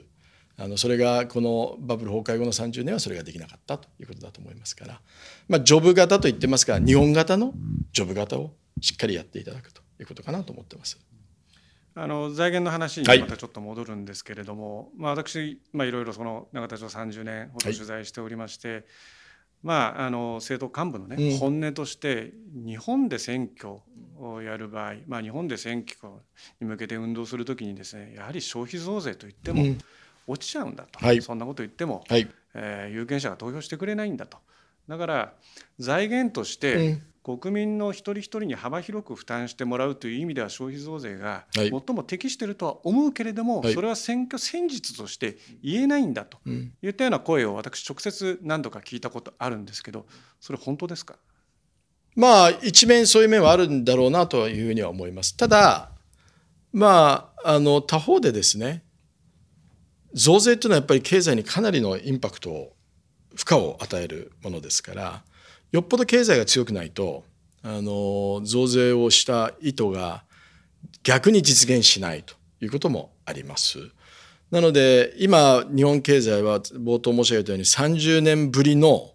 [0.58, 5.00] あのそれがこのバブル崩壊後の30年はそれができなかったということだと思いますから、
[5.48, 7.52] まあ、ジョブ型と言ってますから日本型の
[7.92, 10.98] ジョブ型をしっかりやっていただくということかなと思ってます。
[11.98, 18.84] あの財源の話にまたちょっと戻るんですけれども、はい、まあ、私、まあ、いろいろその永田町30年ほど取材しておりまして、はい、
[19.62, 23.78] まあ、あの政党幹部のね、うん、本音として日本で選挙
[24.20, 26.12] をやる場合、まあ、日本で選挙
[26.60, 29.64] に向けて運動するときにですねやはり消費増税といっても
[30.26, 34.36] 落ちちゃうんだと、はい、そんなこと言っても、はい、えー、有権者が投票してくれないんだと。
[34.86, 35.32] だから
[35.78, 46.38] 財源として国民の一人一人に幅広く負担してもらうという意味では消費増税が最も適しているとは思うけれども、それは選挙戦術として言えないんだと
[46.82, 50.06] いったような声を私直接何度か聞いたことあるんですけど
[50.40, 51.16] それ本当ですか？
[52.14, 55.36] まあ一面そういう面はあるんだろうなというふうには思います。
[55.36, 55.90] ただ
[56.72, 58.84] まああの他方でですね
[60.14, 62.76] 増税というのはやっぱり経済にかなりのインパクトを
[63.34, 65.24] 負荷を与えるものですから
[65.72, 67.24] よっぽど経済が強くないと
[67.62, 70.24] あの増税をした意図が
[71.02, 73.78] 逆に実現しないということもあります。
[74.50, 79.12] なので今日本経済は冒頭申し上げたように30年ぶりの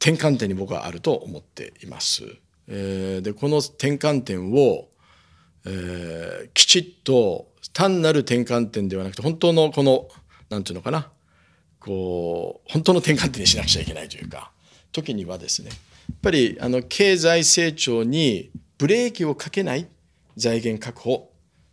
[0.00, 2.24] 転換点に僕はあると思っています。
[2.68, 4.88] えー、でこの転換点を、
[5.66, 10.08] えー、きちっと単なる転換点ではなくて本当のこの
[10.48, 11.10] 何て言うのかな
[11.80, 14.50] こう本当の転換点にしなくちゃいけないというか
[14.92, 15.74] 時にはですねや
[16.14, 19.88] っぱりあの経済成長にブレーキをかけない
[20.36, 21.32] 財源確保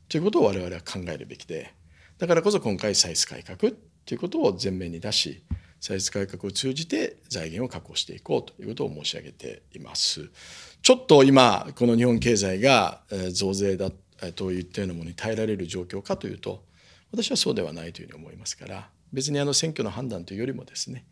[0.10, 1.74] ということを我々は考えるべきで
[2.18, 3.74] だからこそ今回歳出改革
[4.06, 5.44] ということを前面に出し
[5.80, 10.30] 歳出改革を通じて財源を確保していこうということを申し上げています。
[10.82, 13.02] ちょっと今この日本経済が
[13.32, 13.92] 増税だ
[14.36, 16.64] といったようなものに耐えられる状況かというと
[17.12, 21.06] 私はそうではないというふうに思いますから別にあの選挙の判断というよりもですね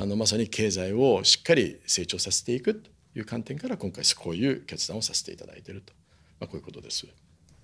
[0.00, 5.92] あのまさに経済をしっかり成長させていくという観点から今回こういう決断をさせていただいていると、
[6.38, 7.08] まあ、こういうことです。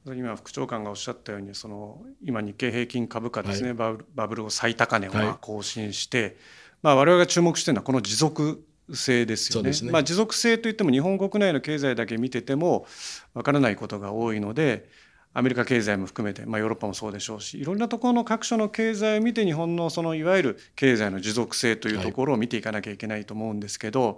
[0.07, 6.35] 今副長官がおっしゃったようにその今日経平均株価ですね、はい、バブルを最高値を更新して、はい、
[6.83, 9.71] まあ、我々が注目しているのはこの持続性ですよね。
[9.71, 12.87] ねまあ、持続性といっても日本国内の経済だけ見てても
[13.33, 14.91] わからないことが多いので
[15.37, 24.17] アメリカ経済も含めて、まあ、ヨーロッパもそうでしょうしいろんなところの各所の経済を見て日本のそのいわゆる経済の持続性というところを見ていかなきゃいけないと思うんですけど、はい、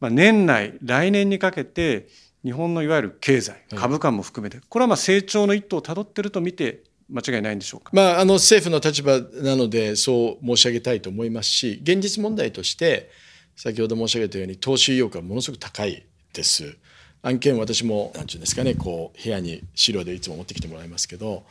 [0.00, 2.08] まあ、年内来年にかけて
[2.42, 13.10] 日本のいわゆる経済株価も含めてこれはまあ成長の一途をたどってると見て間違いないんでしょうか、まあ、あの政府の立場なのでそう申し上げたいと思いますし現実問題として
[13.56, 16.78] 先ほど申し上げたように投資意欲はものすごく高いです。
[17.22, 21.44] 案件私も何て言うんですかねこう部屋に資料でいつも持ってきてもらいますけど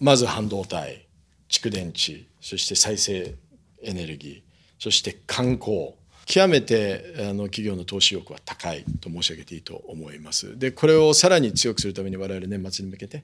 [0.00, 1.06] まず半導体
[1.48, 3.34] 蓄電池そして再生
[3.82, 5.94] エネルギーそして観光
[6.26, 10.58] 極めてあの企業の投資欲は高いと申し上げていいと思います。
[10.58, 13.22] でこれをさらに強くするために我々年末に向けて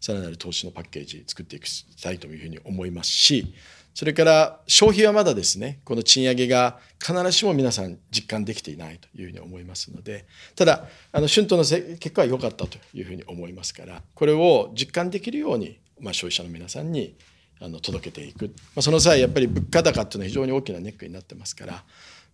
[0.00, 3.52] さらなる投資のパッケージ作っていきたいというふうに思いますし
[3.96, 11.62] それから消費はまだですね、この賃上げが必ずしも皆さん実感できていないというふうに思いますので、ただ、あの春闘の
[11.96, 17.16] 結果は良かったというふうに思いますから、これを実感できるように、まあ、消費者の皆さんに
[17.58, 21.82] あの届けていく、まあ、その際、やっぱり物価高っていうのは非常に大きなネックになってますから、ま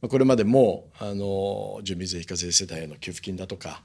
[0.07, 3.85] あ、これまでもあの住民税非課税世帯への給付金だとか、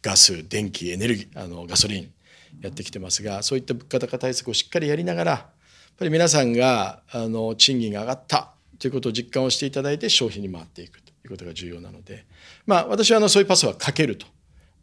[0.00, 2.12] ガス、電気、エネルギー、あのガソリン
[2.60, 5.55] やってきてますが、そういった物価高対策をしっかりやりながら、
[5.98, 12.26] ぱり皆さんがあの賃金が上がったということを実感をしていただいて消費に回っていくということが重要なので、
[12.66, 14.26] まあ、私はあのそういうパスはかけると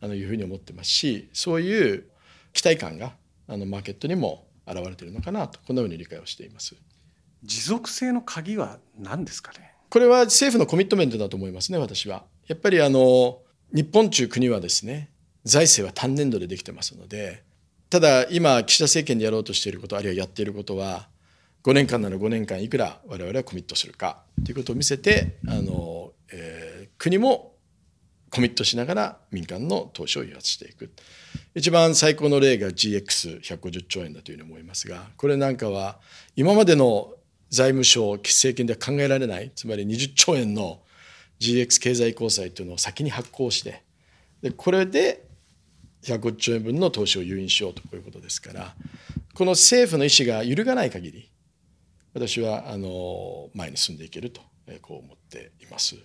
[0.07, 2.05] いうふうに思ってますしそういう
[2.53, 3.13] 期待感が
[3.47, 6.75] あのマーケットにも現れているのかなとこのように理解をしています。
[7.43, 9.75] 持続性の鍵は何ですかね？
[9.89, 12.23] これは政府のコミットメントだと思いますね私は。
[12.47, 13.41] やっぱりあの
[13.73, 15.09] 日本中国はですね
[15.43, 17.43] 財政は単年度でできてますので
[17.93, 21.09] ただ今岸田政権でやろうとしていることあるいはやっていることは
[21.63, 27.53] 5年間なら5年間いくら我々はコミットするかということを見せてあの、えー、国も
[28.31, 30.91] コミットしながら民間の投資を誘発していく。
[31.53, 35.99] 一番最高の例が GX150 兆円だというふうに思いますがこれなんかは
[36.35, 37.13] 今までの
[37.51, 40.81] 財務省政権では考えられないつまり20兆円の
[41.39, 43.83] GX 経済移行債というのを先に発行して
[44.41, 45.22] でこれで
[46.03, 48.75] 150兆円分の投資を誘引しようとこういうことですから
[49.33, 51.29] この政府の意思が揺るがない限り
[52.13, 54.41] 私はあの前に進んでいけると
[54.81, 55.95] こう思っています。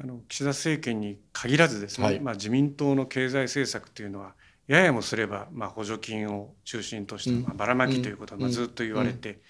[0.00, 4.34] あの岸田政権に限らずですね、はい、まあ、自民党の経済政策というのは
[4.68, 9.40] ややもすれば、まあ、補助金を中心とした、まあ、ばらまきということは、まあ、ずっと言われて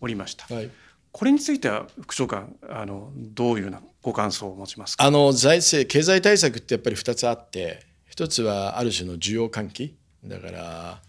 [0.00, 0.54] おりました。
[0.54, 0.70] はい、
[1.10, 5.02] これについては副長官あのどういうようなご感想を持ちますか？
[5.02, 7.86] あの財政経済対策ってやっぱり2つあって
[8.18, 9.94] 一つはある種の需要喚起
[10.24, 11.00] だから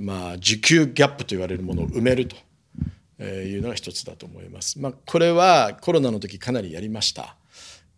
[0.00, 4.80] まあ需給ギャップと言われるものを埋めるというのが一つだと思います。
[4.80, 7.36] まあ、これはコロナの時かなりやりました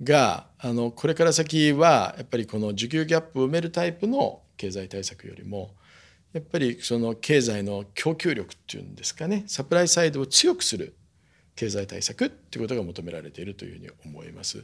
[0.02, 5.70] があのこれから先はやっぱりこの需給ギャップを埋めるタイプの経済対策よりも
[6.34, 10.94] やっぱりその経済の供給力っていうんですかねサプライサイドを強くする
[11.54, 14.62] 経済対策っていうことが求められているというふうに思います。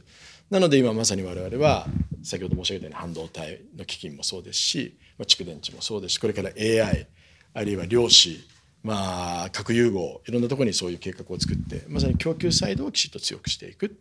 [0.53, 1.87] なので今まさに我々は
[2.21, 7.07] 先ほど申し上げたように半導体の基金もそうですしま蓄電池もそうですしこれから AI
[7.55, 8.39] あるいは量子
[8.83, 13.95] まあ、核融合いろんなところにそういう計画を作ってまさに供給サイドをきちっと強くしていくと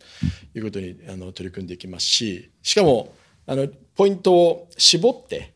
[0.57, 3.15] いうことにあの取り組んでいきますししかも
[3.47, 5.55] あのポイントを絞って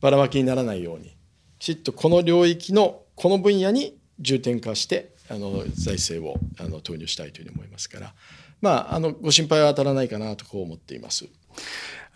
[0.00, 1.14] ばらまきにならないように
[1.58, 8.14] きちっとこの領域のこの分野に重点化してあの財政をあの投入したいというふうに思いますから、
[8.60, 11.26] まあ、あのご心配は当たらないかなとこう思っています。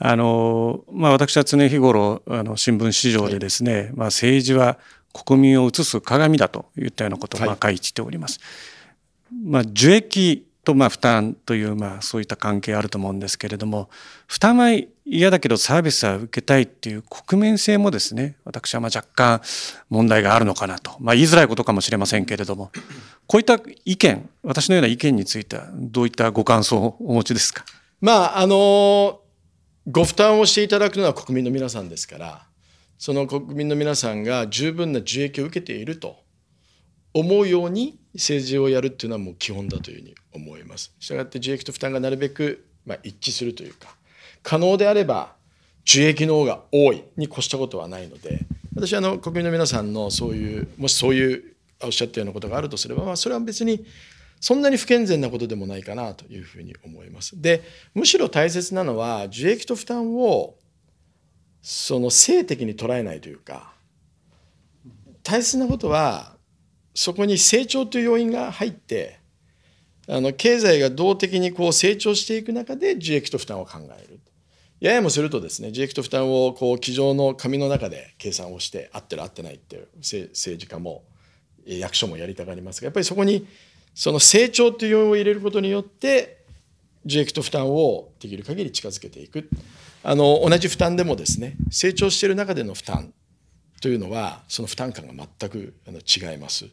[0.01, 4.78] あのまあ、私は常日頃あの新聞市場でですね、はい、まあ、政治は
[5.12, 8.39] 国民を映す鏡だといったようなことをまあ書いております。
[8.39, 13.89] はい、まあ、受益とまあ負担というまあそういった関係あると思うんですけれども
[14.27, 14.69] 負担は
[15.07, 19.41] 嫌だけどサービスは受けたいっていう国民性もですね私はま若干
[19.89, 22.71] 問題があるのかなと、まあ、言いづらいことかもしれませんけれども。
[23.27, 27.64] こういった意見私のような意見についてはどういったご感想をお持ちですか？
[28.03, 29.21] まああの
[29.91, 32.47] ご負担をしていただくのは国民の皆さんですから
[32.99, 36.28] その国民の皆さんが十分な受益を受けていると。
[37.14, 40.94] 思うように政治をやるっていうのはもう基本だというふうに思います。
[40.98, 43.94] したがって受益と負担がなるべくまあ一致するというか
[44.42, 45.34] 可能であれば
[45.82, 48.40] 受益の方が多いに越したことはないので
[48.74, 53.84] 私はあの国民の皆さんのそういうもしそういうおっしゃったようなことがあるとすれば、まあ、それは別に
[54.40, 57.40] そんなに不健全なことでもないかなというふうに思います。
[57.40, 57.62] で
[57.94, 60.54] むしろ大切なのは受益と負担を
[61.62, 63.72] その性的に捉えないというか
[65.22, 66.38] 大切なことは
[66.99, 69.20] そこに成長という要因が入って
[70.09, 74.18] あの経済が動的にこう成長していく中で受益と負担を考える。
[74.80, 81.05] ややもするとですね受益と負担をこう机上の紙の中で計算をして合ってる合ってないって政治家も
[81.64, 83.46] 役所もやりたがりますがやっぱりそこに
[83.94, 86.42] その成長という要因を入れることによって
[87.05, 89.49] 受益と負担をできる限り近づけていく
[90.03, 93.12] あの同じ負担でもですね成長している中での負担
[93.80, 96.66] というのはその負担感が全く違います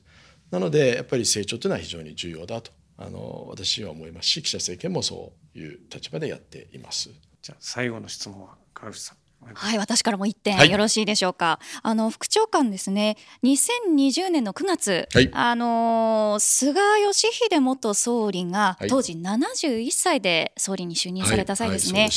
[0.51, 7.09] なのでやっぱり成長というのは非常に重要だとあの私は思いますし岸田政権もそういう立場でやっています。
[7.41, 9.17] じゃあ最後の質問は川口さん。
[9.53, 13.15] はい私からも一点よろしいでしょうか、はい、あの副長官ですね。
[13.43, 22.11] 2020年の9月、はい、あの菅義偉元総理が当時71歳で総理に就任された際ですね、はい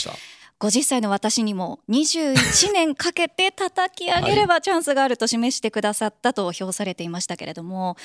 [0.60, 7.96] 50歳の私にも21年かけて叩き上げればチャンスがあると示してくださったと評されていましたけれども、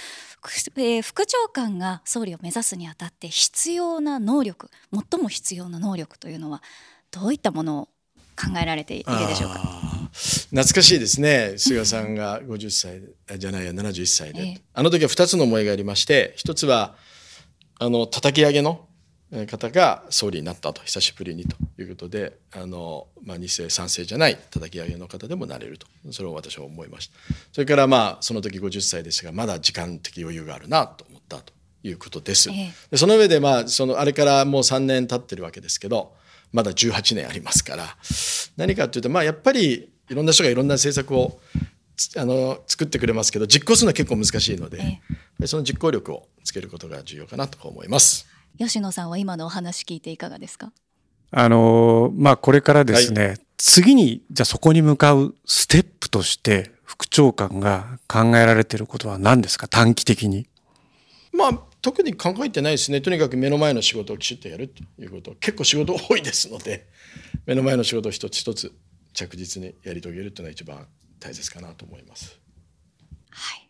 [0.76, 4.70] えー、副長官が総理を目指すにあたって必要な能力
[5.12, 6.62] 最も必要な能力というのは
[7.10, 7.90] どういったものを
[8.36, 9.60] 考えられているでしょうか？
[10.50, 11.56] 懐かしいですね。
[11.58, 13.02] 菅さんが50歳
[13.40, 16.96] じゃないや71歳で、えー、あの時は2つの思いがありまして一つは
[17.80, 18.86] あの叩き上げの
[19.48, 20.82] 方が総理になったと。
[20.84, 25.88] 久しぶりにということであの、まあ、2世3世じゃない叩き上げの方でもなれると。
[26.12, 27.14] それを私は思いました。
[27.52, 31.54] それからまあその時50歳ですがまだ時間的余裕があるなと思ったと
[31.84, 36.14] いうことです、えでその上でまあそのあれからもう3年経ってるわけですけど
[36.52, 37.98] まだ18年ありますから
[38.56, 41.40] 何かというとまあやっぱりいろんな人がいろんな政策を
[42.18, 45.02] あの作ってくれますけど実行するのは結構難しいので、
[45.40, 48.33] えその実行力をつけることが重要かなと思います。
[48.58, 50.72] 吉野さんは今のお話聞いていかがですか？
[51.32, 59.68] あのまあこれからですね、はい、次にじゃあそこに向かうステップとして副長官が考えられていることは何ですか？
[59.68, 60.48] 短期的に。
[61.32, 63.02] まあ特に考えてないですね。
[63.02, 65.36] とにかく目の前の仕事をきちっとやるということ。
[65.40, 66.88] 結構仕事多いですので
[67.46, 68.72] 目の前の仕事を一つ一つ
[69.14, 70.88] 着実にやり遂げるというのが一番
[71.20, 72.40] 大切かなと思います。
[73.32, 73.63] はい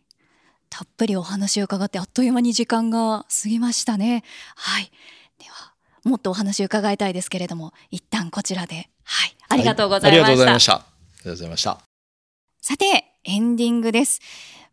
[0.76, 4.24] たっぷりお話を伺ってあっという間に時間が過ぎましたね。
[4.56, 4.90] はい。
[5.38, 5.72] では
[6.02, 8.90] もっとお話を伺いたいですけれども一旦こちらで。
[9.04, 9.36] はい。
[9.50, 10.72] ありがとうございました、はい、ありがとうございました。
[10.72, 11.78] ありがとうございました。
[12.60, 14.20] さてエンディングです。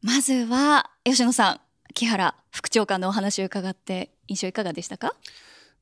[0.02, 1.62] まずは吉野さん
[1.94, 5.14] 木原副長官のお話を伺って印象いかがでしたか？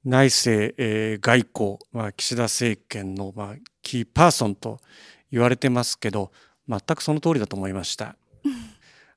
[0.03, 4.81] 内政、えー、外交、まあ、岸田政権の、まあ、キーパーソンと
[5.31, 6.33] 言われてますけど
[6.67, 8.17] 全くその通りだと思いました。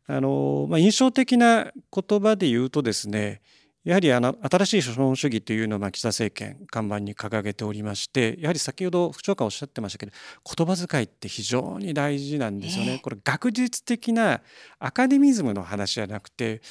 [0.07, 3.41] あのまあ、印象的な言葉で言うとですね
[3.85, 10.13] やはりあの新しい資本主義というのをまあ岸田政権看板に掲げておりましてやはり先ほど副長官おっしゃってましたけど
[10.57, 13.01] 言葉遣いって非常に大事なんですよね。
[13.03, 14.41] これ学術的な
[14.79, 16.63] アカデミズムの話じゃなくて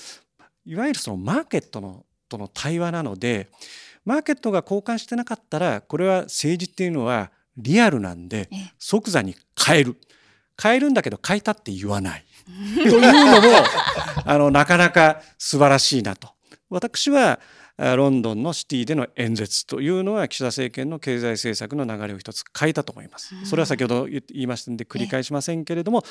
[0.66, 3.50] いわゆるそのマーケットのとの対話なので
[4.06, 9.98] マーケットが交換してなかったらこれは政治っていうのはリアルなんで即座に変える
[10.62, 12.26] 変えるんだけど変えたって言わない。
[12.76, 13.14] というのも
[14.26, 16.30] あのなかなか素晴らしいなと。
[16.70, 17.40] 私は
[17.78, 23.34] ロンドンのシティでの演説というのは岸田政権の経済政策の流れを一つ変えたと思います。
[23.46, 26.04] それは先ほど言いましたので繰り返しませんけれども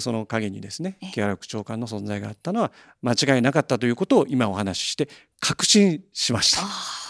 [0.00, 2.70] その陰にですね木原副長官の存在があったのは
[3.02, 5.08] 間違いなかったということを今お話しして
[5.40, 7.07] 確信しました。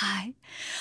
[0.00, 0.34] はい。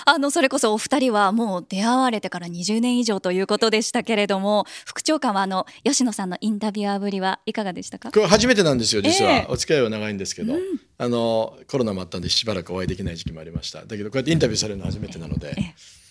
[0.05, 8.11] あのそれこそお二人はもう出会われてから20年以上ということでしたけれども副長官はあの吉野さんのインタビュアーぶりはいかがでしたか？
[8.11, 10.61] これ初めてなんですよ実は、えー、お付き合いは長いんですけど、うん、
[10.97, 13.85] あのコロナもあったんでしばらくお会いできない時期もありました。
[13.85, 15.49] だけどこうやってインタビューされるの初めてなので。
[15.49, 15.75] えーえ。
[16.03, 16.06] ー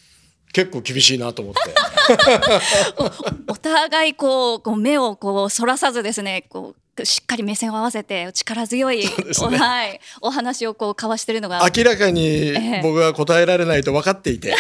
[0.53, 1.61] 結構厳しいなと思って。
[3.49, 11.69] お互いこうこう目をこうそらさずですねこうしっかり目線を合わせて力強い、ね、はい、お話をこう交わしてるのが。
[11.77, 14.55] 明らかに僕が答えられないと分かっていて、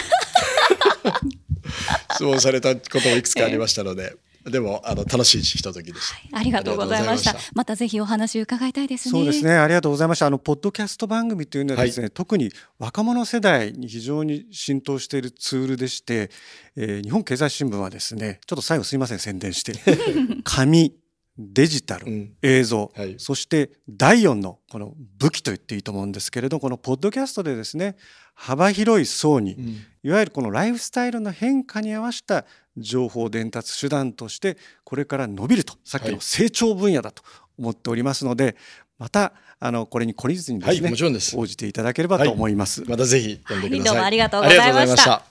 [1.05, 4.03] えー、質問されたこともいくつかありましたので。
[4.03, 4.19] えー、
[4.51, 7.35] でもあの楽しいひとときでした、はい、ありがとうございました。
[7.55, 7.75] また。
[7.75, 9.11] ぜひお話伺いたいですね。
[9.11, 9.55] そうですね。
[9.55, 10.27] ありがとうございました。
[10.27, 16.31] あのポッドキャスト番組というのはですね、はい、特に若者世代に非常に浸透しているツールでして、
[16.77, 19.75] えー、日本経済新聞はですねちょっと最後すいません宣伝して。
[20.45, 20.95] 紙
[21.39, 27.97] デジタル、うん、映像、はい、そして第4のこの武器と言っていいと思うんですけれどこのポッドキャストでですね
[28.35, 35.75] 幅広い層に、うん、いわゆるこのライフスタイルの変化に合わせた情報伝達手段としてこれから伸びると。
[35.85, 37.23] さっきの成長分野だと
[37.59, 38.57] 思っておりますので、はい、
[38.99, 45.23] またあのこれに懲りずにですね、はい、応じていただければと思います、またぜひ読んでください、どうもありがとうございました。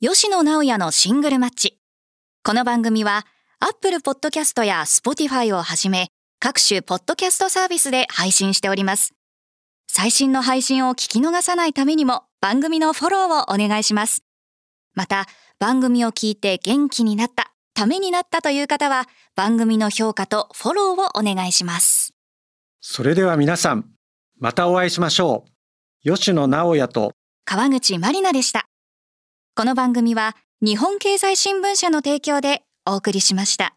[0.00, 1.78] 吉野直也のシングルマッチ。
[2.42, 3.26] この番組は
[3.60, 6.08] アップルポッドキャストやスポティファイをはじめ、
[6.38, 9.14] 各種ポッドキャストサービスで配信しております。
[9.88, 14.22] 最新の配信を聞き逃さないためにも番組のフォローをお願いします。
[14.94, 15.26] また、
[15.58, 22.14] 番組を聞いて元気になった、ためになったという方は、番組の評価とフォローをお願いします。
[22.80, 23.86] それでは皆さん、
[24.38, 25.56] またお会いしましょう。
[26.08, 27.12] 吉野直也と
[27.44, 28.68] 川口まりなでした。
[29.54, 33.76] この番組は日本経済新聞社の提供でお送りしました。